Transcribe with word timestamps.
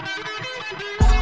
Música 0.00 1.17